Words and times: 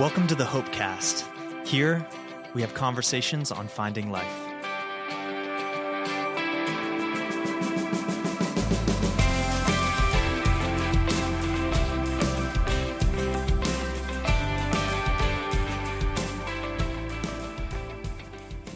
Welcome 0.00 0.26
to 0.28 0.34
the 0.34 0.44
Hopecast. 0.44 1.28
Here, 1.66 2.06
we 2.54 2.62
have 2.62 2.72
conversations 2.72 3.52
on 3.52 3.68
finding 3.68 4.10
life. 4.10 4.24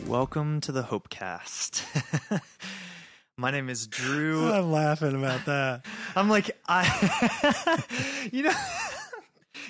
Welcome 0.07 0.61
to 0.61 0.73
the 0.73 0.83
Hopecast. 0.83 2.43
My 3.39 3.51
name 3.51 3.71
is 3.71 3.87
Drew. 3.87 4.53
I'm 4.53 4.71
laughing 4.71 5.17
about 5.17 5.47
that. 5.47 5.87
I'm 6.15 6.29
like 6.29 6.51
I 6.69 7.83
you 8.31 8.43
know 8.43 8.53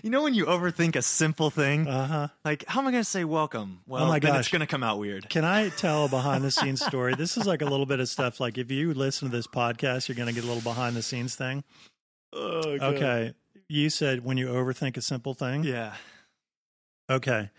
you 0.04 0.10
know 0.10 0.22
when 0.22 0.34
you 0.34 0.44
overthink 0.44 0.96
a 0.96 1.02
simple 1.02 1.48
thing? 1.50 1.88
Uh 1.88 2.06
huh. 2.06 2.28
Like 2.44 2.64
how 2.68 2.80
am 2.80 2.86
I 2.86 2.90
going 2.90 3.02
to 3.02 3.08
say 3.08 3.24
welcome? 3.24 3.80
Well, 3.86 4.04
Oh 4.04 4.08
my 4.08 4.18
then 4.18 4.32
gosh. 4.32 4.40
it's 4.40 4.48
going 4.50 4.60
to 4.60 4.66
come 4.66 4.82
out 4.82 4.98
weird. 4.98 5.30
Can 5.30 5.44
I 5.46 5.70
tell 5.70 6.04
a 6.04 6.08
behind 6.08 6.44
the 6.44 6.50
scenes 6.50 6.84
story? 6.86 7.14
This 7.14 7.36
is 7.38 7.46
like 7.46 7.62
a 7.62 7.64
little 7.64 7.86
bit 7.86 8.00
of 8.00 8.08
stuff. 8.08 8.38
Like 8.38 8.58
if 8.58 8.70
you 8.70 8.92
listen 8.92 9.30
to 9.30 9.34
this 9.36 9.46
podcast, 9.46 10.06
you're 10.08 10.14
going 10.16 10.28
to 10.28 10.34
get 10.34 10.44
a 10.44 10.46
little 10.46 10.62
behind 10.62 10.94
the 10.94 11.02
scenes 11.02 11.34
thing. 11.34 11.64
Okay. 12.34 13.32
You 13.68 13.88
said 13.90 14.24
when 14.24 14.36
you 14.36 14.48
overthink 14.48 14.96
a 14.98 15.00
simple 15.00 15.32
thing. 15.34 15.64
Yeah. 15.64 15.94
Okay. 17.08 17.50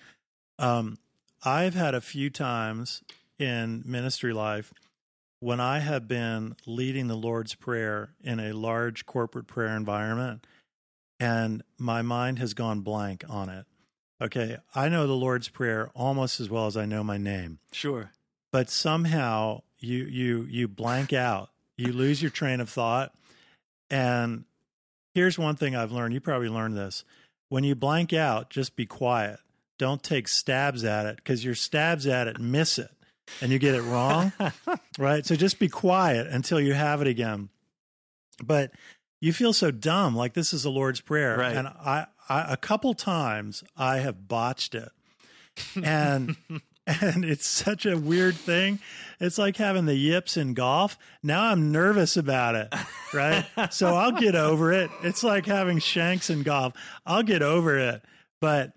Um, 0.60 0.98
I've 1.44 1.74
had 1.74 1.96
a 1.96 2.02
few 2.02 2.30
times 2.30 3.02
in 3.40 3.84
ministry 3.86 4.34
life 4.34 4.72
when 5.40 5.60
I 5.60 5.80
have 5.80 6.08
been 6.08 6.56
leading 6.66 7.08
the 7.08 7.16
Lord's 7.16 7.56
Prayer 7.56 8.10
in 8.24 8.40
a 8.40 8.54
large 8.54 9.06
corporate 9.06 9.48
prayer 9.48 9.76
environment 9.76 10.46
and 11.20 11.64
my 11.78 12.02
mind 12.02 12.40
has 12.40 12.54
gone 12.54 12.82
blank 12.82 13.24
on 13.30 13.50
it. 13.50 13.66
Okay. 14.22 14.58
I 14.74 14.90
know 14.90 15.08
the 15.08 15.14
Lord's 15.14 15.50
Prayer 15.50 15.90
almost 15.94 16.40
as 16.40 16.50
well 16.50 16.68
as 16.68 16.78
I 16.78 16.86
know 16.86 17.04
my 17.04 17.18
name, 17.18 17.60
Sure. 17.72 18.12
but 18.52 18.70
somehow 18.70 19.62
you, 19.80 20.06
you, 20.06 20.44
you 20.50 20.68
blank 20.68 21.12
out, 21.14 21.50
you 21.78 21.92
lose 21.92 22.22
your 22.22 22.32
train 22.32 22.60
of 22.62 22.70
thought. 22.70 23.14
And 23.90 24.46
here's 25.14 25.38
one 25.38 25.56
thing 25.56 25.76
I've 25.76 25.92
learned. 25.92 26.14
You 26.14 26.22
probably 26.22 26.50
learned 26.50 26.78
this. 26.78 27.04
When 27.50 27.64
you 27.64 27.76
blank 27.76 28.14
out, 28.14 28.50
just 28.50 28.76
be 28.76 28.86
quiet. 28.86 29.40
Don't 29.78 30.02
take 30.02 30.28
stabs 30.30 30.84
at 30.86 31.06
it 31.06 31.18
because 31.18 31.44
your 31.44 31.56
stabs 31.56 32.08
at 32.08 32.28
it 32.28 32.40
miss 32.40 32.80
it 32.80 32.90
and 33.42 33.52
you 33.52 33.60
get 33.60 33.76
it 33.76 33.82
wrong. 33.82 34.32
right. 34.98 35.26
So 35.26 35.36
just 35.36 35.60
be 35.60 35.68
quiet 35.68 36.28
until 36.28 36.60
you 36.62 36.74
have 36.74 37.02
it 37.02 37.08
again. 37.08 37.50
But 38.44 38.72
you 39.26 39.34
feel 39.34 39.54
so 39.54 39.72
dumb, 39.72 40.16
like 40.16 40.36
this 40.36 40.54
is 40.54 40.62
the 40.62 40.70
Lord's 40.70 41.02
Prayer. 41.02 41.36
Right. 41.36 41.58
And 41.58 41.68
I, 41.68 42.06
I, 42.30 42.54
a 42.54 42.58
couple 42.58 42.94
times 42.94 43.64
I 43.76 43.98
have 43.98 44.28
botched 44.28 44.76
it. 44.76 44.90
And, 45.84 46.36
and 46.88 47.26
it's 47.26 47.48
such 47.48 47.88
a 47.88 47.98
weird 47.98 48.36
thing. 48.36 48.78
It's 49.20 49.40
like 49.40 49.58
having 49.58 49.88
the 49.88 49.96
yips 49.96 50.38
in 50.38 50.54
golf. 50.54 50.96
Now 51.24 51.46
I'm 51.46 51.72
nervous 51.72 52.16
about 52.18 52.54
it. 52.54 52.72
Right. 53.16 53.48
so 53.72 53.96
I'll 53.96 54.12
get 54.12 54.36
over 54.36 54.72
it. 54.72 54.92
It's 55.02 55.24
like 55.24 55.48
having 55.48 55.80
shanks 55.80 56.30
in 56.30 56.44
golf. 56.44 56.74
I'll 57.04 57.24
get 57.24 57.42
over 57.42 57.80
it. 57.80 58.04
But 58.40 58.74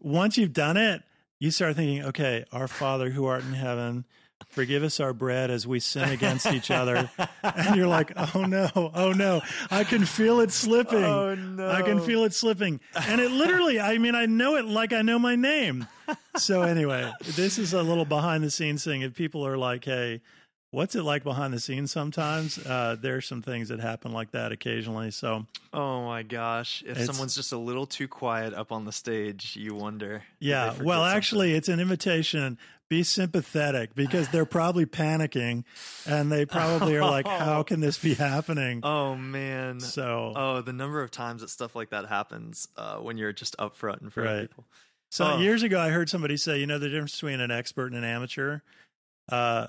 once 0.00 0.38
you've 0.38 0.54
done 0.54 0.78
it, 0.78 1.02
you 1.40 1.50
start 1.50 1.76
thinking, 1.76 2.06
okay, 2.06 2.46
our 2.52 2.68
Father 2.68 3.10
who 3.10 3.26
art 3.26 3.42
in 3.42 3.52
heaven, 3.52 4.06
forgive 4.58 4.82
us 4.82 4.98
our 4.98 5.12
bread 5.12 5.52
as 5.52 5.68
we 5.68 5.78
sin 5.78 6.08
against 6.08 6.44
each 6.48 6.68
other. 6.68 7.08
And 7.42 7.76
you're 7.76 7.86
like, 7.86 8.12
oh 8.34 8.44
no, 8.44 8.68
oh 8.74 9.12
no, 9.12 9.40
I 9.70 9.84
can 9.84 10.04
feel 10.04 10.40
it 10.40 10.50
slipping. 10.50 11.04
Oh, 11.04 11.34
no. 11.34 11.70
I 11.70 11.82
can 11.82 12.00
feel 12.00 12.24
it 12.24 12.34
slipping. 12.34 12.80
And 12.94 13.20
it 13.20 13.30
literally, 13.30 13.80
I 13.80 13.98
mean, 13.98 14.14
I 14.14 14.26
know 14.26 14.56
it 14.56 14.64
like 14.64 14.92
I 14.92 15.02
know 15.02 15.18
my 15.18 15.34
name. 15.34 15.86
So 16.36 16.62
anyway, 16.62 17.10
this 17.36 17.58
is 17.58 17.72
a 17.72 17.82
little 17.82 18.04
behind 18.04 18.44
the 18.44 18.50
scenes 18.50 18.84
thing. 18.84 19.02
If 19.02 19.14
people 19.14 19.46
are 19.46 19.56
like, 19.56 19.84
hey, 19.84 20.20
what's 20.70 20.94
it 20.94 21.02
like 21.02 21.24
behind 21.24 21.54
the 21.54 21.60
scenes 21.60 21.90
sometimes? 21.90 22.58
Uh, 22.58 22.96
there's 23.00 23.26
some 23.26 23.42
things 23.42 23.68
that 23.68 23.80
happen 23.80 24.12
like 24.12 24.32
that 24.32 24.52
occasionally. 24.52 25.10
So 25.10 25.46
Oh 25.72 26.04
my 26.04 26.22
gosh. 26.22 26.82
If 26.86 26.98
someone's 27.04 27.34
just 27.34 27.52
a 27.52 27.58
little 27.58 27.86
too 27.86 28.08
quiet 28.08 28.54
up 28.54 28.72
on 28.72 28.84
the 28.84 28.92
stage, 28.92 29.56
you 29.56 29.74
wonder. 29.74 30.22
Yeah. 30.38 30.74
Well, 30.80 31.00
something? 31.00 31.16
actually, 31.16 31.52
it's 31.54 31.68
an 31.68 31.80
invitation. 31.80 32.58
Be 32.88 33.02
sympathetic 33.02 33.94
because 33.94 34.28
they're 34.28 34.46
probably 34.46 34.86
panicking 34.86 35.64
and 36.06 36.32
they 36.32 36.46
probably 36.46 36.96
are 36.96 37.04
like, 37.04 37.26
how 37.28 37.62
can 37.66 37.80
this 37.80 37.98
be 37.98 38.14
happening? 38.14 38.80
Oh 38.82 39.14
man. 39.14 39.80
So, 39.80 40.32
Oh, 40.34 40.60
the 40.62 40.72
number 40.72 41.02
of 41.02 41.10
times 41.10 41.42
that 41.42 41.50
stuff 41.50 41.76
like 41.76 41.90
that 41.90 42.06
happens 42.06 42.66
uh, 42.78 42.96
when 42.96 43.18
you're 43.18 43.32
just 43.34 43.54
up 43.58 43.76
front 43.76 44.00
in 44.00 44.08
front 44.10 44.26
Right. 44.28 44.36
of 44.44 44.48
people. 44.50 44.64
so 45.10 45.32
oh. 45.32 45.38
years 45.38 45.62
ago, 45.62 45.78
I 45.78 45.90
heard 45.90 46.08
somebody 46.08 46.38
say, 46.38 46.58
you 46.60 46.66
know, 46.66 46.78
the 46.78 46.88
difference 46.88 47.12
between 47.12 47.40
an 47.40 47.50
expert 47.50 47.88
and 47.92 47.96
an 47.96 48.04
amateur. 48.04 48.60
Uh, 49.28 49.66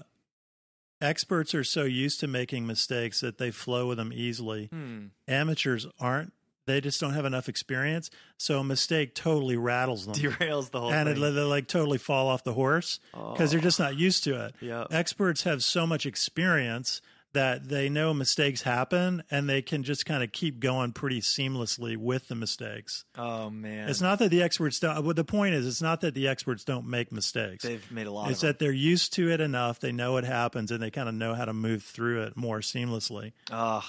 experts 1.01 1.53
are 1.53 1.63
so 1.65 1.83
used 1.83 2.19
to 2.21 2.27
making 2.27 2.65
mistakes 2.67 3.19
that 3.21 3.37
they 3.37 3.51
flow 3.51 3.87
with 3.87 3.97
them 3.97 4.11
easily. 4.13 4.67
Hmm. 4.67 5.07
Amateurs 5.27 5.87
aren't. 5.99 6.31
They 6.69 6.81
just 6.81 7.01
don't 7.01 7.13
have 7.13 7.25
enough 7.25 7.49
experience. 7.49 8.11
So 8.37 8.59
a 8.59 8.63
mistake 8.63 9.15
totally 9.15 9.57
rattles 9.57 10.05
them. 10.05 10.13
Derails 10.15 10.69
the 10.69 10.79
whole 10.79 10.93
and 10.93 11.09
it, 11.09 11.17
thing. 11.17 11.35
they 11.35 11.41
like 11.41 11.67
totally 11.67 11.97
fall 11.97 12.27
off 12.27 12.43
the 12.43 12.53
horse 12.53 12.99
because 13.11 13.51
they're 13.51 13.59
just 13.59 13.79
not 13.79 13.97
used 13.97 14.23
to 14.25 14.45
it. 14.45 14.55
Yeah. 14.61 14.85
Experts 14.91 15.43
have 15.43 15.63
so 15.63 15.87
much 15.87 16.05
experience 16.05 17.01
that 17.33 17.69
they 17.69 17.89
know 17.89 18.13
mistakes 18.13 18.63
happen 18.63 19.23
and 19.29 19.49
they 19.49 19.61
can 19.61 19.83
just 19.83 20.05
kind 20.05 20.23
of 20.23 20.31
keep 20.31 20.59
going 20.59 20.91
pretty 20.91 21.21
seamlessly 21.21 21.97
with 21.97 22.27
the 22.27 22.35
mistakes. 22.35 23.05
oh 23.17 23.49
man. 23.49 23.89
It's 23.89 24.01
not 24.01 24.19
that 24.19 24.29
the 24.29 24.41
experts 24.41 24.79
don't. 24.79 24.97
Uh, 24.97 25.01
well, 25.01 25.13
the 25.13 25.23
point 25.23 25.55
is, 25.55 25.67
it's 25.67 25.81
not 25.81 26.01
that 26.01 26.13
the 26.13 26.27
experts 26.27 26.63
don't 26.63 26.87
make 26.87 27.11
mistakes. 27.11 27.63
They've 27.63 27.91
made 27.91 28.07
a 28.07 28.11
lot 28.11 28.31
it's 28.31 28.41
that 28.41 28.59
they're 28.59 28.71
used 28.71 29.13
to 29.13 29.31
it 29.31 29.41
enough. 29.41 29.79
They 29.79 29.91
know 29.91 30.17
it 30.17 30.23
happens 30.23 30.71
and 30.71 30.81
they 30.81 30.91
kind 30.91 31.09
of 31.09 31.15
know 31.15 31.33
how 31.33 31.45
to 31.45 31.53
move 31.53 31.83
through 31.83 32.23
it 32.23 32.37
more 32.37 32.59
seamlessly. 32.59 33.33
Ugh. 33.51 33.83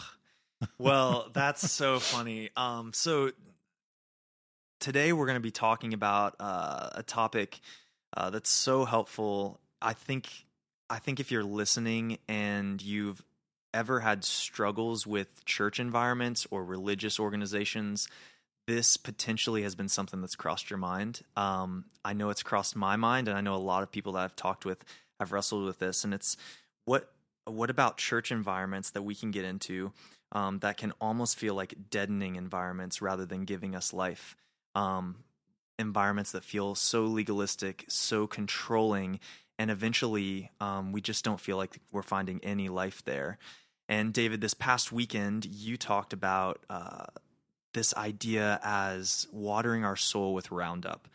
Well, 0.79 1.29
that's 1.33 1.71
so 1.71 1.99
funny. 1.99 2.51
Um, 2.57 2.93
so 2.95 3.33
today 4.79 5.13
we're 5.13 5.27
going 5.27 5.37
to 5.37 5.41
be 5.41 5.51
talking 5.51 5.95
about 5.95 6.37
uh, 6.41 6.91
a 6.95 7.03
topic 7.03 7.61
uh, 8.17 8.31
that's 8.31 8.51
so 8.51 8.85
helpful. 8.85 9.61
I 9.81 9.93
think 9.93 10.29
I 10.89 10.99
think 10.99 11.21
if 11.21 11.31
you're 11.31 11.45
listening 11.45 12.19
and 12.29 12.83
you've 12.83 13.23
ever 13.73 14.01
had 14.01 14.25
struggles 14.25 15.07
with 15.07 15.45
church 15.45 15.79
environments 15.79 16.47
or 16.51 16.65
religious 16.65 17.21
organizations, 17.21 18.09
this 18.67 18.97
potentially 18.97 19.63
has 19.63 19.75
been 19.75 19.89
something 19.89 20.21
that's 20.21 20.35
crossed 20.35 20.71
your 20.71 20.79
mind. 20.79 21.21
Um, 21.37 21.85
I 22.05 22.13
know 22.13 22.31
it's 22.31 22.43
crossed 22.43 22.75
my 22.75 22.97
mind, 22.97 23.29
and 23.29 23.39
I 23.39 23.41
know 23.41 23.55
a 23.55 23.57
lot 23.57 23.83
of 23.83 23.93
people 23.93 24.13
that 24.15 24.25
I've 24.25 24.37
talked 24.37 24.65
with 24.65 24.85
have 25.21 25.33
wrestled 25.33 25.65
with 25.65 25.79
this. 25.79 26.05
And 26.05 26.13
it's 26.13 26.37
what 26.85 27.13
what 27.45 27.71
about 27.71 27.97
church 27.97 28.33
environments 28.33 28.91
that 28.91 29.03
we 29.03 29.15
can 29.15 29.31
get 29.31 29.45
into 29.45 29.93
um, 30.33 30.59
that 30.61 30.77
can 30.77 30.93
almost 31.01 31.37
feel 31.37 31.55
like 31.55 31.75
deadening 31.91 32.37
environments 32.37 33.03
rather 33.03 33.27
than 33.27 33.45
giving 33.45 33.75
us 33.75 33.93
life? 33.93 34.37
Um, 34.75 35.25
environments 35.79 36.33
that 36.33 36.45
feel 36.45 36.75
so 36.75 37.05
legalistic, 37.05 37.85
so 37.89 38.27
controlling, 38.27 39.19
and 39.59 39.71
eventually 39.71 40.51
um, 40.61 40.93
we 40.93 41.01
just 41.01 41.25
don't 41.25 41.41
feel 41.41 41.57
like 41.57 41.81
we're 41.91 42.03
finding 42.03 42.41
any 42.43 42.69
life 42.69 43.03
there. 43.05 43.39
And 43.89 44.13
David, 44.13 44.41
this 44.41 44.55
past 44.55 44.93
weekend, 44.93 45.45
you 45.45 45.77
talked 45.77 46.13
about 46.13 46.61
uh, 46.71 47.07
this 47.75 47.95
idea 47.97 48.61
as 48.63 49.27
watering 49.33 49.85
our 49.85 49.97
soul 49.97 50.33
with 50.33 50.53
Roundup. 50.53 51.09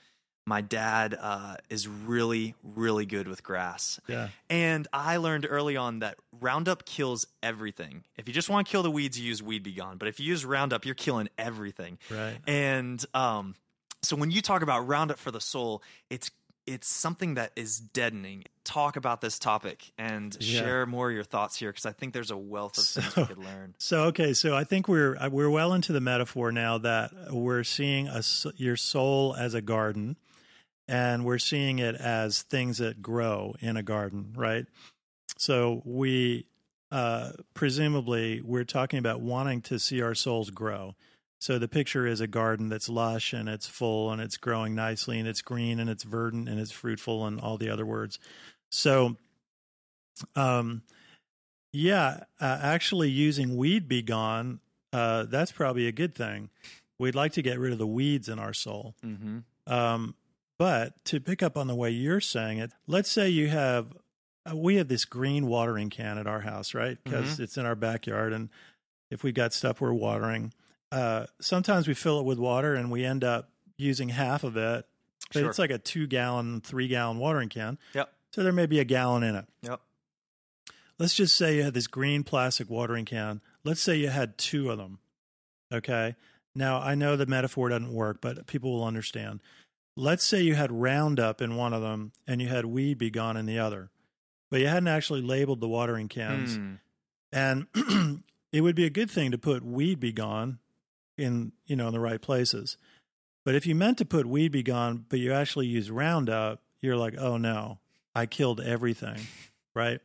My 0.46 0.62
dad 0.62 1.18
uh, 1.20 1.56
is 1.70 1.88
really, 1.88 2.54
really 2.62 3.06
good 3.06 3.28
with 3.28 3.44
grass. 3.44 4.00
Yeah. 4.08 4.28
And 4.50 4.88
I 4.94 5.18
learned 5.18 5.48
early 5.50 5.78
on 5.78 6.00
that 6.00 6.18
Roundup 6.42 6.86
kills 6.86 7.26
everything. 7.44 8.04
If 8.18 8.28
you 8.28 8.34
just 8.34 8.50
want 8.50 8.68
to 8.68 8.72
kill 8.72 8.84
the 8.84 8.92
weeds, 8.92 9.20
you 9.20 9.26
use 9.28 9.42
Weed 9.44 9.64
B 9.64 9.72
Gon. 9.74 9.98
But 9.98 10.08
if 10.08 10.20
you 10.20 10.26
use 10.28 10.46
Roundup, 10.46 10.86
you're 10.86 10.96
killing 10.96 11.30
everything. 11.38 11.98
Right. 12.10 12.38
And 12.48 13.04
um, 13.14 13.56
so 14.04 14.16
when 14.16 14.32
you 14.32 14.42
talk 14.42 14.62
about 14.62 14.88
Roundup 14.88 15.18
for 15.20 15.32
the 15.32 15.42
soul, 15.42 15.82
it's 16.10 16.32
it's 16.68 16.88
something 16.88 17.36
that 17.36 17.52
is 17.56 17.80
deadening. 17.80 18.44
Talk 18.64 18.96
about 18.96 19.22
this 19.22 19.38
topic 19.38 19.92
and 20.00 20.36
Yeah. 20.40 20.60
share 20.62 20.86
more 20.88 21.10
of 21.10 21.14
your 21.16 21.24
thoughts 21.24 21.58
here 21.58 21.70
because 21.72 21.86
I 21.86 21.92
think 21.92 22.12
there's 22.14 22.32
a 22.32 22.38
wealth 22.38 22.80
of 22.80 22.86
things 22.86 23.16
we 23.16 23.26
could 23.26 23.38
learn. 23.38 23.76
So 23.80 24.06
okay, 24.06 24.34
so 24.34 24.56
I 24.56 24.64
think 24.64 24.88
we're 24.88 25.16
uh, 25.18 25.30
we're 25.30 25.50
well 25.52 25.74
into 25.74 25.94
the 25.94 26.02
metaphor 26.02 26.52
now 26.52 26.80
that 26.80 27.12
we're 27.32 27.64
seeing 27.64 28.08
a, 28.08 28.24
your 28.58 28.78
soul 28.78 29.36
as 29.38 29.54
a 29.54 29.62
garden, 29.62 30.16
and 30.88 31.24
we're 31.24 31.38
seeing 31.38 31.78
it 31.78 31.94
as 31.96 32.42
things 32.42 32.80
that 32.80 33.02
grow 33.02 33.54
in 33.60 33.78
a 33.78 33.84
garden, 33.84 34.34
right? 34.36 34.66
So 35.38 35.82
we 35.86 36.48
uh, 36.92 37.32
presumably 37.54 38.42
we're 38.44 38.64
talking 38.64 39.00
about 39.00 39.22
wanting 39.22 39.62
to 39.64 39.80
see 39.80 40.02
our 40.02 40.16
souls 40.16 40.50
grow. 40.50 40.96
So 41.40 41.60
the 41.60 41.68
picture 41.68 42.08
is 42.08 42.22
a 42.22 42.28
garden 42.28 42.70
that's 42.70 42.88
lush 42.90 43.34
and 43.34 43.50
it's 43.50 43.68
full 43.68 44.12
and 44.12 44.22
it's 44.22 44.38
growing 44.38 44.74
nicely 44.74 45.20
and 45.20 45.28
it's 45.28 45.42
green 45.42 45.80
and 45.80 45.90
it's 45.90 46.04
verdant 46.04 46.48
and 46.48 46.60
it's 46.60 46.72
fruitful 46.72 47.26
and 47.26 47.40
all 47.40 47.58
the 47.58 47.70
other 47.70 47.86
words. 47.86 48.18
So, 48.72 49.18
um, 50.36 50.84
yeah, 51.74 52.24
uh, 52.40 52.60
actually 52.62 53.10
using 53.10 53.58
Weed 53.58 53.88
B 53.88 54.02
Gon, 54.02 54.60
uh, 54.94 55.24
that's 55.24 55.52
probably 55.52 55.88
a 55.88 55.92
good 55.92 56.16
thing. 56.16 56.50
We'd 56.98 57.16
like 57.16 57.34
to 57.34 57.42
get 57.42 57.60
rid 57.60 57.74
of 57.74 57.78
the 57.78 57.88
weeds 57.88 58.30
in 58.30 58.40
our 58.40 58.54
soul. 58.54 58.96
hmm 59.04 59.40
Um, 59.68 60.16
but 60.58 61.04
to 61.06 61.20
pick 61.20 61.44
up 61.44 61.58
on 61.58 61.68
the 61.68 61.76
way 61.76 61.90
you're 61.90 62.22
saying 62.22 62.60
it, 62.60 62.72
let's 62.88 63.12
say 63.12 63.28
you 63.28 63.50
have, 63.50 63.88
uh, 64.50 64.56
we 64.56 64.76
have 64.76 64.88
this 64.88 65.06
green 65.06 65.48
watering 65.48 65.90
can 65.90 66.18
at 66.18 66.28
our 66.28 66.42
house, 66.42 66.74
right? 66.74 66.98
Because 67.04 67.40
it's 67.40 67.58
in 67.58 67.66
our 67.66 67.76
backyard. 67.76 68.34
And 68.34 68.50
if 69.10 69.24
we've 69.24 69.34
got 69.34 69.54
stuff 69.54 69.82
we're 69.82 69.94
watering, 69.94 70.54
uh, 70.92 71.26
sometimes 71.42 71.88
we 71.88 71.94
fill 71.94 72.20
it 72.20 72.26
with 72.26 72.40
water 72.40 72.76
and 72.76 72.92
we 72.92 73.04
end 73.06 73.24
up 73.24 73.50
using 73.78 74.10
half 74.10 74.44
of 74.44 74.56
it. 74.58 74.86
But 75.34 75.40
Sure. 75.40 75.50
it's 75.50 75.60
like 75.60 75.72
a 75.72 75.78
two 75.80 76.06
gallon, 76.08 76.62
three 76.62 76.88
gallon 76.88 77.18
watering 77.18 77.50
can. 77.50 77.78
Yep. 77.94 78.14
So 78.34 78.44
there 78.44 78.52
may 78.54 78.66
be 78.68 78.80
a 78.80 78.86
gallon 78.86 79.24
in 79.24 79.36
it. 79.36 79.46
Yep. 79.64 79.82
Let's 81.00 81.16
just 81.16 81.36
say 81.36 81.58
you 81.58 81.64
had 81.64 81.74
this 81.74 81.88
green 81.88 82.24
plastic 82.24 82.70
watering 82.70 83.06
can. 83.06 83.42
Let's 83.64 83.82
say 83.82 83.96
you 83.98 84.10
had 84.10 84.38
two 84.38 84.70
of 84.72 84.78
them. 84.78 85.00
Okay. 85.74 86.16
Now, 86.54 86.80
I 86.80 86.96
know 86.96 87.18
the 87.18 87.26
metaphor 87.26 87.70
doesn't 87.70 87.92
work, 87.94 88.20
but 88.22 88.48
people 88.48 88.72
will 88.72 88.86
understand. 88.86 89.42
Let's 89.98 90.24
say 90.24 90.42
you 90.42 90.56
had 90.56 90.72
Roundup 90.72 91.42
in 91.42 91.56
one 91.56 91.74
of 91.74 91.82
them 91.82 92.12
and 92.28 92.42
you 92.42 92.48
had 92.48 92.66
Weed 92.66 92.98
B 92.98 93.10
Gon 93.10 93.36
in 93.36 93.46
the 93.46 93.60
other, 93.60 93.90
but 94.52 94.60
you 94.60 94.68
hadn't 94.68 94.88
actually 94.88 95.22
labeled 95.22 95.60
the 95.62 95.68
watering 95.68 96.08
cans. 96.08 96.56
Hmm. 96.56 96.74
And 97.32 97.68
it 98.52 98.62
would 98.62 98.76
be 98.76 98.86
a 98.86 98.90
good 98.90 99.12
thing 99.12 99.32
to 99.32 99.38
put 99.38 99.64
Weed 99.64 100.00
B 100.00 100.12
Gon 100.12 100.60
in, 101.18 101.52
you 101.66 101.76
know, 101.76 101.88
in 101.88 101.94
the 101.94 102.00
right 102.00 102.22
places. 102.22 102.78
But 103.44 103.56
if 103.56 103.68
you 103.68 103.76
meant 103.76 103.98
to 104.00 104.06
put 104.06 104.26
Weed 104.26 104.52
B 104.52 104.64
Gon, 104.64 105.06
but 105.10 105.20
you 105.20 105.34
actually 105.34 105.68
use 105.68 105.92
Roundup, 105.92 106.62
you're 106.82 106.98
like, 106.98 107.16
oh 107.18 107.38
no, 107.38 107.80
I 108.14 108.26
killed 108.26 108.60
everything, 108.62 109.20
right? 109.76 110.00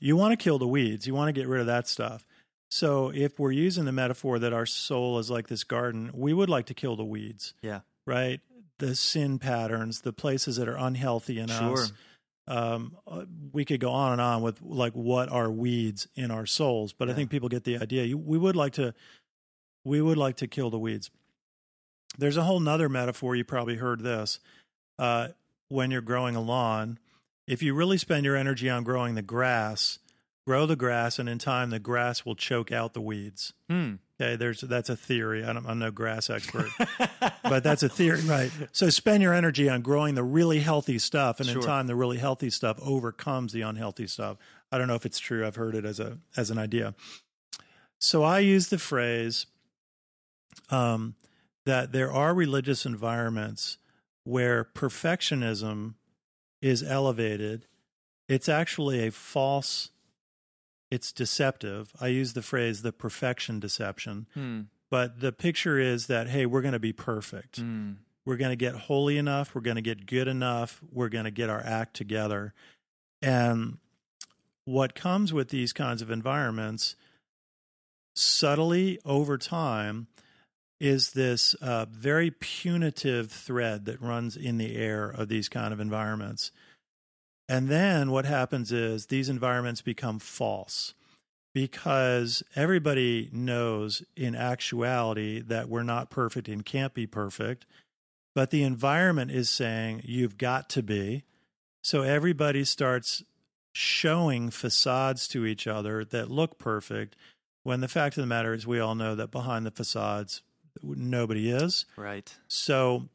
You 0.00 0.16
want 0.16 0.32
to 0.32 0.36
kill 0.42 0.58
the 0.58 0.66
weeds. 0.68 1.06
You 1.06 1.14
want 1.14 1.28
to 1.28 1.32
get 1.40 1.48
rid 1.48 1.60
of 1.60 1.66
that 1.66 1.88
stuff. 1.88 2.26
So 2.68 3.10
if 3.14 3.38
we're 3.38 3.52
using 3.52 3.84
the 3.84 3.92
metaphor 3.92 4.38
that 4.40 4.52
our 4.52 4.66
soul 4.66 5.18
is 5.18 5.30
like 5.30 5.46
this 5.48 5.64
garden, 5.64 6.10
we 6.12 6.34
would 6.34 6.50
like 6.50 6.66
to 6.66 6.74
kill 6.74 6.96
the 6.96 7.04
weeds, 7.04 7.54
Yeah. 7.62 7.80
right? 8.04 8.40
The 8.78 8.94
sin 8.94 9.38
patterns, 9.38 10.00
the 10.02 10.12
places 10.12 10.56
that 10.56 10.68
are 10.68 10.76
unhealthy 10.76 11.38
in 11.38 11.48
Sure. 11.48 11.74
us. 11.74 11.92
Um, 12.48 12.96
uh, 13.08 13.24
we 13.52 13.64
could 13.64 13.80
go 13.80 13.90
on 13.90 14.12
and 14.12 14.20
on 14.20 14.42
with 14.42 14.62
like 14.62 14.92
what 14.92 15.28
are 15.30 15.50
weeds 15.50 16.06
in 16.14 16.30
our 16.30 16.46
souls, 16.46 16.92
but 16.92 17.10
I 17.10 17.12
think 17.12 17.30
people 17.30 17.48
get 17.48 17.64
the 17.64 17.78
idea. 17.78 18.04
You, 18.04 18.18
we 18.18 18.38
would 18.38 18.54
like 18.54 18.74
to, 18.74 18.94
we 19.84 20.00
would 20.00 20.16
like 20.16 20.36
to 20.36 20.46
kill 20.46 20.70
the 20.70 20.78
weeds. 20.78 21.10
There's 22.18 22.36
a 22.36 22.44
whole 22.44 22.60
nother 22.60 22.88
metaphor. 22.88 23.34
You 23.34 23.44
probably 23.44 23.76
heard 23.76 24.00
this. 24.00 24.38
Uh, 24.98 25.28
when 25.68 25.90
you're 25.90 26.00
growing 26.00 26.36
a 26.36 26.40
lawn, 26.40 26.98
if 27.48 27.62
you 27.62 27.74
really 27.74 27.98
spend 27.98 28.24
your 28.24 28.36
energy 28.36 28.70
on 28.70 28.84
growing 28.84 29.16
the 29.16 29.22
grass, 29.22 29.98
grow 30.46 30.64
the 30.66 30.76
grass, 30.76 31.18
and 31.18 31.28
in 31.28 31.38
time 31.38 31.70
the 31.70 31.78
grass 31.78 32.24
will 32.24 32.36
choke 32.36 32.70
out 32.72 32.94
the 32.94 33.00
weeds. 33.00 33.52
Hmm. 33.68 33.94
Okay, 34.18 34.36
there's 34.36 34.62
that's 34.62 34.88
a 34.88 34.96
theory. 34.96 35.44
I 35.44 35.52
don't, 35.52 35.66
I'm 35.66 35.78
no 35.78 35.90
grass 35.90 36.30
expert, 36.30 36.70
but 37.42 37.62
that's 37.62 37.82
a 37.82 37.88
theory, 37.88 38.22
right? 38.22 38.50
So 38.72 38.88
spend 38.88 39.22
your 39.22 39.34
energy 39.34 39.68
on 39.68 39.82
growing 39.82 40.14
the 40.14 40.22
really 40.22 40.60
healthy 40.60 40.98
stuff, 40.98 41.38
and 41.40 41.48
Sure. 41.48 41.60
in 41.60 41.66
time 41.66 41.86
the 41.86 41.96
really 41.96 42.16
healthy 42.18 42.48
stuff 42.48 42.78
overcomes 42.80 43.52
the 43.52 43.60
unhealthy 43.62 44.06
stuff. 44.06 44.38
I 44.72 44.78
don't 44.78 44.88
know 44.88 44.94
if 44.94 45.04
it's 45.04 45.18
true. 45.18 45.46
I've 45.46 45.56
heard 45.56 45.74
it 45.74 45.84
as 45.84 46.00
a 46.00 46.18
as 46.36 46.50
an 46.50 46.56
idea. 46.58 46.94
So 47.98 48.22
I 48.22 48.38
use 48.38 48.68
the 48.68 48.78
phrase 48.78 49.46
um, 50.70 51.14
that 51.64 51.92
there 51.92 52.12
are 52.12 52.34
religious 52.34 52.86
environments 52.86 53.78
where 54.24 54.64
perfectionism 54.64 55.94
is 56.62 56.82
elevated. 56.82 57.66
It's 58.28 58.48
actually 58.48 59.06
a 59.06 59.12
false. 59.12 59.90
It's 60.96 61.12
deceptive. 61.12 61.92
I 62.00 62.06
use 62.06 62.32
the 62.32 62.40
phrase 62.40 62.80
the 62.80 62.90
perfection 62.90 63.60
deception. 63.60 64.26
Hmm. 64.32 64.60
But 64.88 65.20
the 65.20 65.30
picture 65.30 65.78
is 65.78 66.06
that, 66.06 66.28
hey, 66.28 66.46
we're 66.46 66.62
going 66.62 66.72
to 66.72 66.78
be 66.78 66.94
perfect. 66.94 67.58
Hmm. 67.58 67.92
We're 68.24 68.38
going 68.38 68.50
to 68.50 68.56
get 68.56 68.74
holy 68.74 69.18
enough. 69.18 69.54
We're 69.54 69.60
going 69.60 69.76
to 69.76 69.82
get 69.82 70.06
good 70.06 70.26
enough. 70.26 70.80
We're 70.90 71.10
going 71.10 71.26
to 71.26 71.30
get 71.30 71.50
our 71.50 71.60
act 71.60 71.92
together. 71.94 72.54
And 73.20 73.76
what 74.64 74.94
comes 74.94 75.34
with 75.34 75.50
these 75.50 75.74
kinds 75.74 76.00
of 76.00 76.10
environments 76.10 76.96
subtly 78.14 78.98
over 79.04 79.36
time 79.36 80.06
is 80.80 81.10
this 81.10 81.52
uh, 81.60 81.84
very 81.90 82.30
punitive 82.30 83.30
thread 83.30 83.84
that 83.84 84.00
runs 84.00 84.34
in 84.34 84.56
the 84.56 84.76
air 84.76 85.10
of 85.10 85.28
these 85.28 85.50
kind 85.50 85.74
of 85.74 85.78
environments. 85.78 86.52
And 87.48 87.68
then 87.68 88.10
what 88.10 88.24
happens 88.24 88.72
is 88.72 89.06
these 89.06 89.28
environments 89.28 89.80
become 89.80 90.18
false 90.18 90.94
because 91.54 92.42
everybody 92.54 93.30
knows 93.32 94.02
in 94.16 94.34
actuality 94.34 95.40
that 95.40 95.68
we're 95.68 95.82
not 95.82 96.10
perfect 96.10 96.48
and 96.48 96.64
can't 96.64 96.92
be 96.92 97.06
perfect. 97.06 97.64
But 98.34 98.50
the 98.50 98.62
environment 98.62 99.30
is 99.30 99.48
saying 99.48 100.02
you've 100.04 100.36
got 100.36 100.68
to 100.70 100.82
be. 100.82 101.24
So 101.82 102.02
everybody 102.02 102.64
starts 102.64 103.22
showing 103.72 104.50
facades 104.50 105.28
to 105.28 105.46
each 105.46 105.66
other 105.66 106.04
that 106.04 106.30
look 106.30 106.58
perfect 106.58 107.14
when 107.62 107.80
the 107.80 107.88
fact 107.88 108.16
of 108.16 108.22
the 108.22 108.26
matter 108.26 108.54
is 108.54 108.66
we 108.66 108.80
all 108.80 108.94
know 108.94 109.14
that 109.14 109.30
behind 109.30 109.66
the 109.66 109.70
facades 109.70 110.42
nobody 110.82 111.50
is. 111.50 111.86
Right. 111.96 112.34
So 112.48 113.08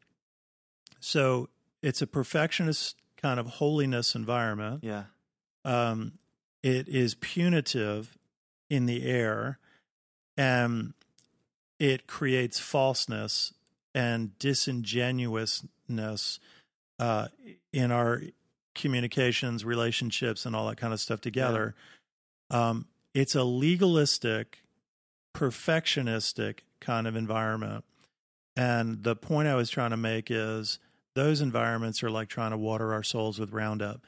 so 1.00 1.50
it's 1.82 2.02
a 2.02 2.08
perfectionist 2.08 3.01
kind 3.22 3.40
of 3.40 3.48
holiness 3.48 4.16
environment 4.16 4.84
Yeah. 4.84 5.04
um, 5.66 6.14
it 6.64 6.88
is 6.88 7.16
punitive 7.16 8.18
in 8.70 8.86
the 8.86 9.04
air 9.06 9.60
and 10.38 10.94
it 11.80 12.08
creates 12.08 12.60
falseness 12.60 13.54
and 13.94 14.38
disingenuousness 14.40 16.40
uh, 17.00 17.28
in 17.74 17.92
our 17.92 18.22
communications, 18.76 19.66
relationships, 19.66 20.46
and 20.46 20.56
all 20.56 20.68
that 20.68 20.78
kind 20.78 20.94
of 20.94 21.00
stuff 21.00 21.20
together. 21.20 21.76
Um, 22.50 22.86
it's 23.14 23.36
a 23.36 23.44
legalistic, 23.44 24.60
perfectionistic 25.36 26.60
kind 26.80 27.08
of 27.08 27.16
environment. 27.16 27.84
And 28.56 29.04
the 29.04 29.16
point 29.16 29.48
I 29.48 29.56
was 29.56 29.70
trying 29.70 29.92
to 29.92 29.98
make 29.98 30.30
is 30.30 30.80
those 31.14 31.42
environments 31.42 32.02
are 32.04 32.10
like 32.12 32.30
trying 32.30 32.52
to 32.52 32.58
water 32.58 32.94
our 32.94 33.04
souls 33.04 33.40
with 33.40 33.52
Roundup. 33.52 34.02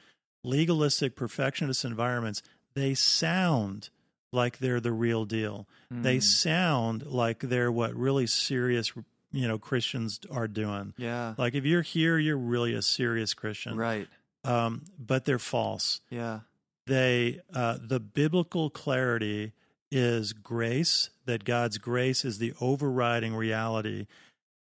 Legalistic, 0.43 1.15
perfectionist 1.15 1.85
environments, 1.85 2.41
they 2.73 2.93
sound 2.93 3.89
like 4.31 4.57
they're 4.57 4.79
the 4.79 4.91
real 4.91 5.25
deal. 5.25 5.67
They 5.91 6.15
Hmm. 6.15 6.21
sound 6.21 7.05
like 7.05 7.39
they're 7.39 7.71
what 7.71 7.93
really 7.95 8.25
serious, 8.27 8.91
you 9.31 9.47
know, 9.47 9.57
Christians 9.59 10.19
are 10.31 10.47
doing. 10.47 10.93
Yeah. 10.97 11.35
Like 11.37 11.53
if 11.53 11.65
you're 11.65 11.83
here, 11.83 12.17
you're 12.17 12.37
really 12.37 12.73
a 12.73 12.81
serious 12.81 13.33
Christian. 13.33 13.77
Right. 13.77 14.07
Um, 14.43 14.83
but 14.99 15.25
they're 15.25 15.39
false 15.39 16.01
Yeah. 16.09 16.41
they 16.87 17.39
uh, 17.53 17.77
the 17.81 17.99
biblical 18.01 18.69
clarity 18.69 19.53
is 19.89 20.33
grace 20.33 21.11
that 21.25 21.45
god's 21.45 21.77
grace 21.77 22.25
is 22.25 22.39
the 22.39 22.51
overriding 22.59 23.33
reality 23.35 24.05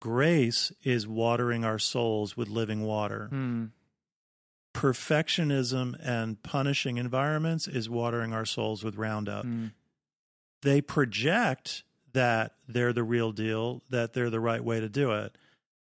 grace 0.02 0.72
is 0.82 1.06
watering 1.06 1.64
our 1.64 1.78
souls 1.78 2.36
with 2.36 2.48
living 2.48 2.82
water 2.82 3.28
Hmm. 3.30 3.66
perfectionism 4.74 5.94
and 6.02 6.42
punishing 6.42 6.96
environments 6.96 7.68
is 7.68 7.88
watering 7.88 8.32
our 8.32 8.44
souls 8.44 8.82
with 8.82 8.96
roundup 8.96 9.44
Hmm. 9.44 9.66
they 10.62 10.80
project 10.80 11.84
that 12.12 12.56
they're 12.66 12.92
the 12.92 13.04
real 13.04 13.30
deal 13.32 13.82
that 13.90 14.12
they're 14.12 14.30
the 14.30 14.40
right 14.40 14.64
way 14.64 14.80
to 14.80 14.88
do 14.88 15.12
it 15.12 15.36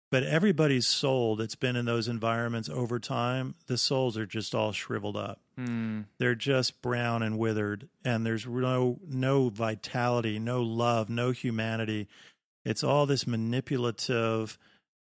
but 0.10 0.24
everybody's 0.24 0.88
soul 0.88 1.36
that's 1.36 1.56
been 1.56 1.76
in 1.76 1.86
those 1.86 2.08
environments 2.08 2.70
over 2.70 2.98
time 3.00 3.54
the 3.68 3.78
souls 3.78 4.18
are 4.18 4.26
just 4.26 4.56
all 4.56 4.72
shriveled 4.72 5.18
up 5.18 5.42
Hmm. 5.58 6.02
they're 6.18 6.36
just 6.36 6.82
brown 6.82 7.22
and 7.22 7.38
withered 7.38 7.90
and 8.06 8.26
there's 8.26 8.48
no 8.48 9.00
no 9.08 9.50
vitality 9.50 10.40
no 10.40 10.62
love 10.64 11.08
no 11.10 11.32
humanity 11.32 12.08
it's 12.70 12.84
all 12.84 13.06
this 13.06 13.26
manipulative 13.26 14.58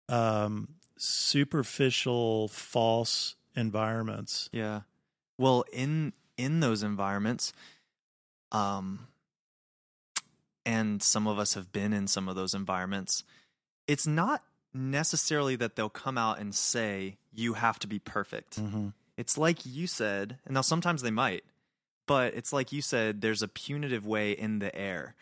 um 0.10 0.70
superficial 0.98 2.48
false 2.48 3.36
environments 3.56 4.50
Yeah. 4.52 4.82
Well, 5.38 5.66
in 5.72 6.14
in 6.38 6.60
those 6.62 6.82
environments, 6.84 7.54
um, 8.52 9.08
and 10.66 11.02
some 11.02 11.28
of 11.28 11.40
us 11.40 11.54
have 11.54 11.72
been 11.72 11.94
in 11.94 12.08
some 12.08 12.28
of 12.28 12.36
those 12.36 12.54
environments. 12.54 13.24
It's 13.88 14.06
not 14.08 14.44
necessarily 14.74 15.56
that 15.56 15.76
they'll 15.76 15.90
come 15.90 16.18
out 16.18 16.40
and 16.40 16.54
say 16.54 17.18
you 17.34 17.54
have 17.54 17.80
to 17.80 17.88
be 17.88 18.00
perfect. 18.00 18.60
Mhm. 18.60 18.94
It's 19.16 19.38
like 19.38 19.66
you 19.66 19.88
said, 19.88 20.40
and 20.46 20.54
now 20.56 20.62
sometimes 20.62 21.02
they 21.02 21.12
might, 21.12 21.44
but 22.06 22.34
it's 22.36 22.54
like 22.54 22.72
you 22.72 22.82
said. 22.82 23.22
There's 23.22 23.42
a 23.42 23.48
punitive 23.48 24.06
way 24.06 24.32
in 24.32 24.60
the 24.60 24.76
air. 24.76 25.16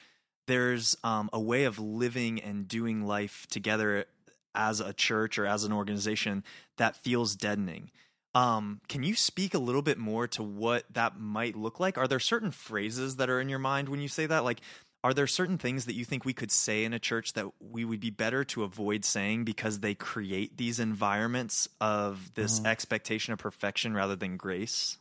There's 0.48 0.96
um, 1.04 1.30
a 1.34 1.40
way 1.40 1.64
of 1.64 1.80
living 1.80 2.42
and 2.42 2.68
doing 2.68 3.06
life 3.06 3.48
together 3.50 4.06
as 4.54 4.80
a 4.80 4.94
church 4.94 5.38
or 5.38 5.46
as 5.46 5.64
an 5.64 5.74
organization 5.74 6.44
that 6.78 6.96
feels 6.96 7.36
deadening. 7.36 7.92
Um, 8.34 8.82
can 8.90 9.04
you 9.04 9.16
speak 9.16 9.54
a 9.54 9.60
little 9.60 9.82
bit 9.82 9.98
more 9.98 10.28
to 10.28 10.44
what 10.44 10.86
that 10.94 11.20
might 11.20 11.56
look 11.56 11.80
like? 11.80 11.98
Are 11.98 12.08
there 12.08 12.20
certain 12.20 12.52
phrases 12.52 13.16
that 13.16 13.30
are 13.30 13.40
in 13.40 13.50
your 13.50 13.60
mind 13.60 13.90
when 13.90 14.02
you 14.02 14.10
say 14.10 14.26
that? 14.26 14.44
Like, 14.44 14.60
are 15.06 15.14
there 15.14 15.28
certain 15.28 15.58
things 15.58 15.86
that 15.86 15.94
you 15.94 16.04
think 16.04 16.26
we 16.26 16.34
could 16.34 16.52
say 16.52 16.84
in 16.84 16.92
a 16.92 17.00
church 17.00 17.34
that 17.34 17.46
we 17.60 17.86
would 17.86 18.00
be 18.00 18.10
better 18.10 18.44
to 18.46 18.64
avoid 18.64 19.06
saying 19.06 19.44
because 19.46 19.80
they 19.80 19.94
create 19.94 20.58
these 20.58 20.80
environments 20.80 21.70
of 21.80 22.34
this 22.34 22.60
Mhm. 22.60 22.66
expectation 22.66 23.32
of 23.32 23.40
perfection 23.40 23.94
rather 23.94 24.16
than 24.16 24.36
grace? 24.36 24.98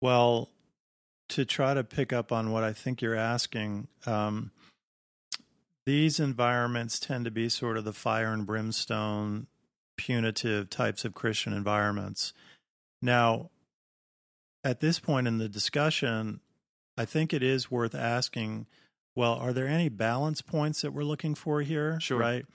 Well, 0.00 0.50
to 1.32 1.44
try 1.44 1.74
to 1.74 1.84
pick 1.84 2.12
up 2.12 2.32
on 2.32 2.50
what 2.50 2.64
I 2.64 2.72
think 2.72 3.00
you're 3.00 3.16
asking, 3.16 3.88
um, 4.06 4.50
these 5.84 6.20
environments 6.20 7.00
tend 7.00 7.24
to 7.24 7.30
be 7.30 7.48
sort 7.48 7.76
of 7.76 7.84
the 7.84 7.92
fire 7.92 8.32
and 8.32 8.46
brimstone, 8.46 9.46
punitive 9.96 10.70
types 10.70 11.04
of 11.04 11.14
Christian 11.14 11.52
environments. 11.52 12.32
Now, 13.00 13.50
at 14.62 14.80
this 14.80 15.00
point 15.00 15.26
in 15.26 15.38
the 15.38 15.48
discussion, 15.48 16.40
I 16.96 17.04
think 17.04 17.32
it 17.32 17.42
is 17.42 17.70
worth 17.70 17.94
asking 17.94 18.66
well, 19.14 19.34
are 19.34 19.52
there 19.52 19.68
any 19.68 19.90
balance 19.90 20.40
points 20.40 20.80
that 20.80 20.92
we're 20.92 21.04
looking 21.04 21.34
for 21.34 21.60
here? 21.60 22.00
Sure. 22.00 22.18
Right? 22.18 22.46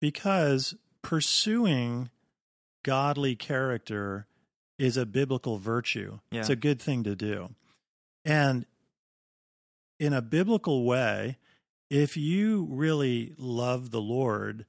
Because 0.00 0.74
pursuing 1.02 2.08
godly 2.82 3.36
character 3.36 4.26
is 4.78 4.96
a 4.96 5.04
biblical 5.04 5.58
virtue. 5.58 6.20
Yeah. 6.30 6.40
It's 6.40 6.48
a 6.48 6.56
good 6.56 6.80
thing 6.80 7.04
to 7.04 7.14
do. 7.14 7.50
And 8.24 8.66
in 9.98 10.12
a 10.12 10.22
biblical 10.22 10.84
way, 10.84 11.38
if 11.90 12.16
you 12.16 12.66
really 12.70 13.34
love 13.38 13.90
the 13.90 14.00
Lord, 14.00 14.66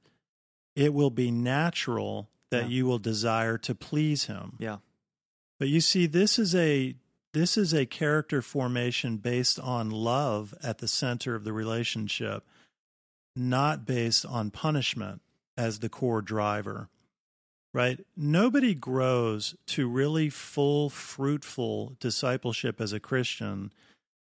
it 0.74 0.94
will 0.94 1.10
be 1.10 1.30
natural 1.30 2.30
that 2.50 2.64
Yeah. 2.64 2.68
you 2.68 2.86
will 2.86 2.98
desire 2.98 3.58
to 3.58 3.74
please 3.74 4.24
him. 4.24 4.56
Yeah. 4.58 4.78
But 5.58 5.68
you 5.68 5.80
see 5.80 6.06
this 6.06 6.38
is 6.38 6.54
a 6.54 6.96
this 7.32 7.56
is 7.56 7.72
a 7.72 7.86
character 7.86 8.42
formation 8.42 9.18
based 9.18 9.60
on 9.60 9.88
love 9.88 10.52
at 10.64 10.78
the 10.78 10.88
center 10.88 11.36
of 11.36 11.44
the 11.44 11.52
relationship, 11.52 12.44
not 13.36 13.86
based 13.86 14.26
on 14.26 14.50
punishment 14.50 15.22
as 15.56 15.78
the 15.78 15.88
core 15.88 16.22
driver. 16.22 16.88
Right? 17.72 18.04
Nobody 18.16 18.74
grows 18.74 19.54
to 19.68 19.88
really 19.88 20.28
full 20.28 20.90
fruitful 20.90 21.96
discipleship 22.00 22.80
as 22.80 22.92
a 22.92 22.98
Christian 23.00 23.72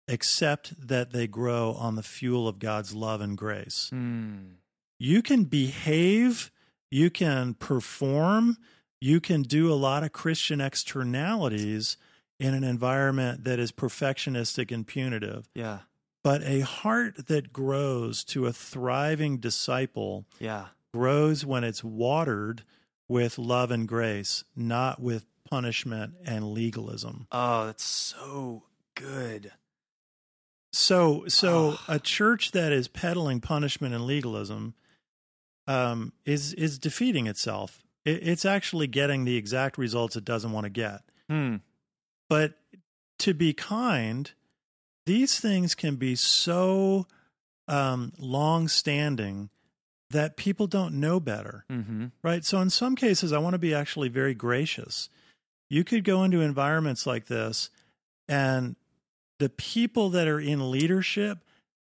except 0.09 0.75
that 0.89 1.13
they 1.13 1.27
grow 1.27 1.73
on 1.73 1.97
the 1.97 2.03
fuel 2.03 2.47
of 2.49 2.59
God's 2.59 2.95
love 2.95 3.21
and 3.21 3.37
grace 3.39 3.89
Hmm. 3.91 4.55
you 4.99 5.23
can 5.23 5.45
behave, 5.45 6.51
you 6.91 7.09
can 7.11 7.55
perform, 7.55 8.59
you 9.01 9.21
can 9.21 9.43
do 9.43 9.73
a 9.73 9.75
lot 9.75 10.05
of 10.05 10.13
Christian 10.13 10.61
externalities 10.61 11.97
in 12.39 12.55
an 12.55 12.65
environment 12.65 13.45
that 13.45 13.59
is 13.59 13.73
perfectionistic 13.73 14.71
and 14.73 14.87
punitive. 14.87 15.49
Yeah. 15.55 15.81
But 16.25 16.43
a 16.45 16.61
heart 16.61 17.27
that 17.27 17.53
grows 17.53 18.23
to 18.25 18.47
a 18.47 18.53
thriving 18.53 19.39
disciple 19.39 20.27
Yeah. 20.39 20.69
grows 20.95 21.45
when 21.45 21.65
it's 21.65 21.83
watered 21.83 22.63
with 23.13 23.37
love 23.37 23.71
and 23.71 23.87
grace, 23.87 24.43
not 24.57 24.99
with 25.01 25.27
punishment 25.49 26.15
and 26.25 26.53
legalism. 26.53 27.27
Oh, 27.31 27.67
that's 27.67 27.85
so 27.85 28.63
good. 28.95 29.53
So, 30.73 31.25
so 31.29 31.77
Ah. 31.81 31.85
a 31.97 31.99
church 31.99 32.53
that 32.53 32.73
is 32.73 32.89
peddling 32.89 33.41
punishment 33.43 33.95
and 33.95 34.07
legalism 34.07 34.75
um, 35.67 36.13
is 36.25 36.55
is 36.55 36.79
defeating 36.79 37.27
itself. 37.27 37.85
It, 38.07 38.27
it's 38.27 38.45
actually 38.47 38.87
getting 38.87 39.25
the 39.25 39.37
exact 39.37 39.77
results 39.77 40.17
it 40.17 40.25
doesn't 40.25 40.51
want 40.51 40.65
to 40.65 40.71
get. 40.71 41.03
Hmm. 41.29 41.57
But 42.31 42.55
to 43.19 43.35
be 43.35 43.53
kind, 43.53 44.33
these 45.05 45.39
things 45.39 45.75
can 45.75 45.97
be 45.97 46.15
so 46.17 47.07
um, 47.69 48.13
long-standing 48.19 49.51
that 50.13 50.37
people 50.37 50.67
don't 50.67 50.95
know 50.95 51.19
better 51.21 51.65
Mm-hmm. 51.71 52.07
right? 52.23 52.45
So 52.45 52.61
in 52.61 52.71
some 52.71 52.97
cases, 52.97 53.33
I 53.33 53.39
want 53.39 53.55
to 53.55 53.59
be 53.59 53.75
actually 53.75 54.09
very 54.09 54.35
gracious. 54.35 55.09
You 55.69 55.85
could 55.85 56.05
go 56.05 56.23
into 56.23 56.41
environments 56.41 57.07
like 57.07 57.27
this, 57.27 57.71
and 58.29 58.77
the 59.39 59.49
people 59.49 60.11
that 60.11 60.29
are 60.29 60.39
in 60.41 60.71
leadership, 60.71 61.39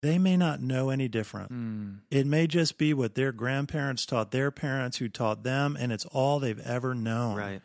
they 0.03 0.19
may 0.19 0.37
not 0.37 0.61
know 0.61 0.91
any 0.91 1.09
different. 1.09 1.51
Hmm. 1.51 1.91
It 2.11 2.27
may 2.27 2.47
just 2.47 2.79
be 2.79 2.95
what 2.95 3.15
their 3.15 3.33
grandparents 3.33 4.07
taught 4.07 4.31
their 4.31 4.51
parents, 4.51 4.99
who 4.99 5.09
taught 5.09 5.43
them, 5.43 5.77
and 5.79 5.93
it's 5.93 6.07
all 6.07 6.39
they've 6.39 6.61
ever 6.61 6.95
known. 6.95 7.37
Right. 7.37 7.61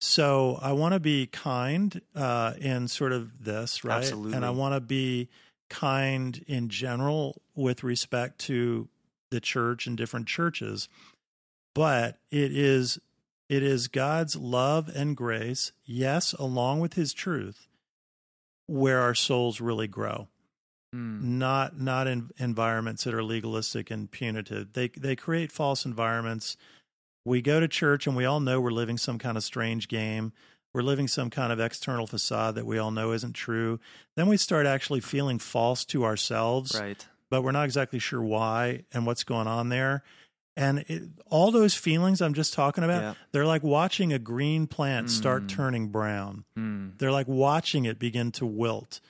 So 0.00 0.58
I 0.60 0.72
want 0.72 0.94
to 0.94 1.00
be 1.00 1.26
kind 1.26 2.00
uh, 2.14 2.52
in 2.60 2.88
sort 2.88 3.12
of 3.12 3.44
this, 3.44 3.84
right? 3.84 3.98
Absolutely. 3.98 4.34
And 4.36 4.44
I 4.44 4.50
want 4.50 4.74
to 4.74 4.80
be 4.80 5.28
kind 5.70 6.44
in 6.46 6.68
general 6.68 7.40
with 7.54 7.82
respect 7.82 8.38
to 8.40 8.88
the 9.30 9.40
church 9.40 9.86
and 9.86 9.96
different 9.96 10.26
churches. 10.26 10.88
But 11.74 12.18
it 12.30 12.56
is 12.56 12.98
it 13.48 13.62
is 13.62 13.88
God's 13.88 14.36
love 14.36 14.90
and 14.94 15.16
grace, 15.16 15.72
yes, 15.84 16.32
along 16.32 16.80
with 16.80 16.94
His 16.94 17.12
truth, 17.12 17.68
where 18.66 19.00
our 19.00 19.14
souls 19.14 19.60
really 19.60 19.86
grow. 19.86 20.28
Hmm. 20.92 21.38
Not 21.38 21.78
not 21.78 22.06
in 22.06 22.30
environments 22.38 23.04
that 23.04 23.14
are 23.14 23.22
legalistic 23.22 23.90
and 23.90 24.10
punitive. 24.10 24.72
They 24.72 24.88
they 24.88 25.16
create 25.16 25.52
false 25.52 25.84
environments 25.84 26.56
we 27.26 27.42
go 27.42 27.58
to 27.58 27.66
church 27.66 28.06
and 28.06 28.16
we 28.16 28.24
all 28.24 28.38
know 28.38 28.60
we're 28.60 28.70
living 28.70 28.96
some 28.96 29.18
kind 29.18 29.36
of 29.36 29.42
strange 29.42 29.88
game. 29.88 30.32
We're 30.72 30.82
living 30.82 31.08
some 31.08 31.28
kind 31.28 31.52
of 31.52 31.58
external 31.58 32.06
facade 32.06 32.54
that 32.54 32.66
we 32.66 32.78
all 32.78 32.92
know 32.92 33.10
isn't 33.12 33.32
true. 33.32 33.80
Then 34.14 34.28
we 34.28 34.36
start 34.36 34.64
actually 34.64 35.00
feeling 35.00 35.40
false 35.40 35.84
to 35.86 36.04
ourselves, 36.04 36.78
Right. 36.78 37.04
But 37.30 37.42
we're 37.42 37.52
not 37.52 37.64
exactly 37.64 37.98
sure 37.98 38.22
why 38.22 38.84
and 38.92 39.06
what's 39.06 39.24
going 39.24 39.46
on 39.46 39.68
there. 39.68 40.02
And 40.56 40.80
it, 40.88 41.02
all 41.26 41.50
those 41.50 41.74
feelings 41.74 42.22
I'm 42.22 42.32
just 42.32 42.54
talking 42.54 42.82
about, 42.82 43.02
Yeah. 43.02 43.14
they're 43.32 43.44
like 43.46 43.62
watching 43.62 44.12
a 44.12 44.18
green 44.18 44.66
plant 44.66 45.10
start 45.10 45.44
Mm. 45.44 45.48
turning 45.50 45.88
brown. 45.88 46.44
Hmm. 46.56 46.88
They're 46.98 47.12
like 47.12 47.28
watching 47.28 47.84
it 47.84 47.98
begin 47.98 48.32
to 48.32 48.46
wilt. 48.46 49.00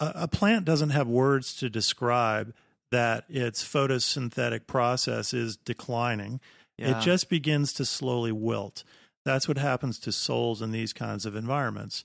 A, 0.00 0.12
a 0.14 0.28
plant 0.28 0.64
doesn't 0.64 0.90
have 0.90 1.06
words 1.06 1.54
to 1.56 1.70
describe 1.70 2.52
that 2.90 3.24
its 3.28 3.62
photosynthetic 3.62 4.66
process 4.66 5.32
is 5.32 5.56
declining. 5.56 6.40
Yeah. 6.76 6.98
It 6.98 7.02
just 7.02 7.28
begins 7.28 7.72
to 7.74 7.84
slowly 7.84 8.32
wilt. 8.32 8.82
That's 9.24 9.46
what 9.46 9.58
happens 9.58 9.98
to 10.00 10.12
souls 10.12 10.60
in 10.60 10.72
these 10.72 10.92
kinds 10.92 11.24
of 11.24 11.36
environments. 11.36 12.04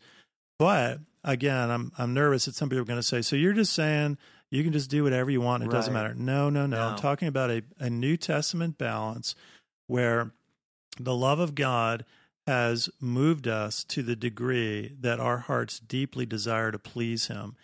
But 0.60 1.00
again, 1.24 1.72
I'm 1.72 1.92
I'm 1.98 2.14
nervous 2.14 2.46
that 2.46 2.56
some 2.56 2.70
people 2.70 2.82
are 2.84 2.86
going 2.86 3.00
to 3.00 3.04
say, 3.04 3.22
"So 3.24 3.36
you're 3.36 3.54
just 3.54 3.74
saying 3.74 4.18
you 4.52 4.64
can 4.64 4.74
just 4.74 4.90
do 4.90 5.04
whatever 5.04 5.30
you 5.30 5.42
want; 5.42 5.64
it 5.64 5.70
doesn't 5.70 5.94
matter." 5.94 6.14
No, 6.14 6.50
no, 6.50 6.66
no, 6.66 6.78
No. 6.78 6.88
I'm 6.90 6.98
talking 6.98 7.28
about 7.28 7.50
a, 7.50 7.64
a 7.80 7.90
New 7.90 8.18
Testament 8.18 8.78
balance 8.78 9.36
where 9.88 10.32
the 11.00 11.16
love 11.16 11.40
of 11.40 11.56
God 11.56 12.06
has 12.48 12.90
moved 13.00 13.48
us 13.48 13.84
to 13.84 14.02
the 14.02 14.16
degree 14.16 14.96
that 15.00 15.20
our 15.20 15.38
hearts 15.38 15.80
deeply 15.80 16.26
desire 16.26 16.72
to 16.72 16.80
please 16.80 17.28
Him. 17.28 17.56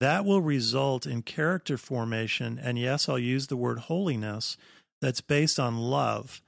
That 0.00 0.24
will 0.24 0.40
result 0.40 1.06
in 1.06 1.22
character 1.22 1.76
formation, 1.76 2.58
and 2.62 2.78
yes, 2.78 3.08
I'll 3.08 3.18
use 3.18 3.46
the 3.46 3.56
word 3.56 3.78
holiness 3.80 4.56
that's 5.00 5.20
based 5.20 5.58
on 5.58 5.78
love. 5.78 6.40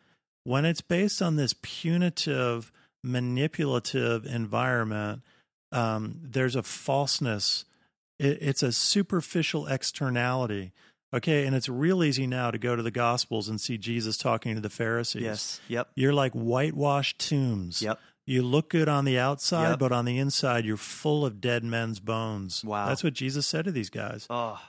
When 0.44 0.64
it's 0.64 0.80
based 0.80 1.20
on 1.20 1.36
this 1.36 1.54
punitive, 1.62 2.70
manipulative 3.02 4.24
environment, 4.26 5.22
um, 5.72 6.20
there's 6.22 6.56
a 6.56 6.62
falseness. 6.62 7.64
It, 8.20 8.38
it's 8.40 8.62
a 8.62 8.72
superficial 8.72 9.66
externality. 9.66 10.72
Okay, 11.12 11.44
and 11.44 11.56
it's 11.56 11.68
real 11.68 12.04
easy 12.04 12.26
now 12.28 12.52
to 12.52 12.58
go 12.58 12.76
to 12.76 12.82
the 12.82 12.90
Gospels 12.92 13.48
and 13.48 13.60
see 13.60 13.76
Jesus 13.76 14.16
talking 14.16 14.54
to 14.54 14.60
the 14.60 14.70
Pharisees. 14.70 15.22
Yes. 15.22 15.60
Yep. 15.66 15.88
You're 15.96 16.12
like 16.12 16.32
whitewashed 16.34 17.18
tombs. 17.18 17.82
Yep. 17.82 17.98
You 18.26 18.42
look 18.42 18.68
good 18.70 18.88
on 18.88 19.04
the 19.04 19.18
outside, 19.18 19.70
Yep. 19.70 19.78
but 19.80 19.90
on 19.92 20.04
the 20.04 20.18
inside, 20.18 20.64
you're 20.64 20.76
full 20.76 21.26
of 21.26 21.40
dead 21.40 21.64
men's 21.64 21.98
bones. 21.98 22.64
Wow. 22.64 22.86
That's 22.86 23.02
what 23.02 23.14
Jesus 23.14 23.44
said 23.46 23.64
to 23.64 23.72
these 23.72 23.90
guys. 23.90 24.26
Oh. 24.30 24.60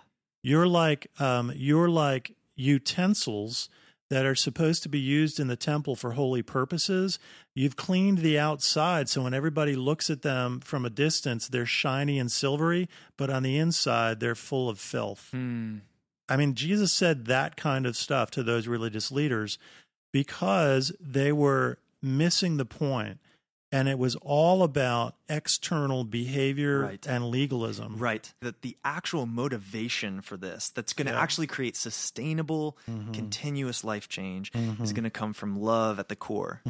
You're 0.41 0.65
like 0.67 1.11
um, 1.19 1.51
you're 1.55 1.89
like 1.89 2.31
utensils 2.55 3.69
that 4.11 4.25
are 4.25 4.35
supposed 4.35 4.83
to 4.83 4.89
be 4.89 4.99
used 4.99 5.39
in 5.39 5.47
the 5.47 5.55
temple 5.55 5.95
for 5.95 6.11
holy 6.11 6.41
purposes. 6.41 7.17
You've 7.55 7.77
cleaned 7.77 8.17
the 8.17 8.37
outside, 8.37 9.07
so 9.07 9.23
when 9.23 9.33
everybody 9.33 9.73
looks 9.73 10.09
at 10.09 10.21
them 10.21 10.59
from 10.59 10.85
a 10.85 10.89
distance, 10.89 11.47
they're 11.47 11.65
shiny 11.65 12.19
and 12.19 12.29
silvery, 12.29 12.89
but 13.15 13.29
on 13.29 13.41
the 13.41 13.57
inside, 13.57 14.19
they're 14.19 14.35
full 14.35 14.67
of 14.67 14.79
filth. 14.79 15.29
Hmm. 15.31 15.77
I 16.27 16.35
mean, 16.35 16.55
Jesus 16.55 16.91
said 16.91 17.25
that 17.27 17.55
kind 17.55 17.85
of 17.85 17.95
stuff 17.95 18.29
to 18.31 18.43
those 18.43 18.67
religious 18.67 19.13
leaders 19.13 19.57
because 20.11 20.91
they 20.99 21.31
were 21.31 21.77
missing 22.01 22.57
the 22.57 22.65
point. 22.65 23.17
And 23.71 23.87
it 23.87 23.97
was 23.97 24.15
all 24.17 24.63
about 24.63 25.15
external 25.29 26.03
behavior 26.03 26.79
Right. 26.81 27.05
and 27.07 27.29
legalism. 27.29 27.97
Right. 27.97 28.33
That 28.41 28.61
the 28.61 28.75
actual 28.83 29.25
motivation 29.25 30.21
for 30.21 30.37
this 30.37 30.69
that's 30.69 30.93
going 30.93 31.05
to 31.05 31.11
Yeah. 31.11 31.15
Mm-hmm. 31.17 31.23
actually 31.23 31.47
create 31.47 31.75
sustainable, 31.77 32.77
continuous 33.13 33.83
life 33.83 34.09
change 34.09 34.51
is 34.81 34.93
going 34.93 35.03
to 35.05 35.09
come 35.09 35.33
from 35.33 35.59
love 35.59 35.99
at 35.99 36.09
the 36.09 36.15
core. 36.15 36.61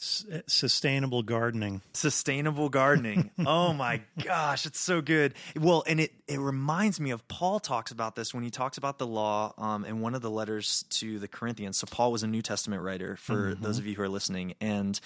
S- 0.00 0.24
sustainable 0.46 1.22
gardening. 1.24 1.82
Sustainable 1.92 2.68
gardening. 2.68 3.30
oh 3.46 3.72
my 3.72 4.00
gosh, 4.22 4.64
it's 4.64 4.78
so 4.78 5.00
good. 5.00 5.34
Well, 5.58 5.82
and 5.88 5.98
it 5.98 6.12
it 6.28 6.38
reminds 6.38 7.00
me 7.00 7.10
of 7.10 7.26
Paul 7.26 7.58
talks 7.58 7.90
about 7.90 8.14
this 8.14 8.32
when 8.32 8.44
he 8.44 8.50
talks 8.50 8.78
about 8.78 8.98
the 8.98 9.06
law 9.08 9.54
um, 9.58 9.84
in 9.84 10.00
one 10.00 10.14
of 10.14 10.22
the 10.22 10.30
letters 10.30 10.84
to 10.90 11.18
the 11.18 11.26
Corinthians. 11.26 11.78
So 11.78 11.88
Paul 11.90 12.12
was 12.12 12.22
a 12.22 12.28
New 12.28 12.42
Testament 12.42 12.82
writer 12.82 13.16
for 13.16 13.56
those 13.60 13.78
of 13.78 13.86
you 13.86 13.96
who 13.96 14.02
are 14.02 14.08
listening, 14.08 14.54
and 14.60 15.00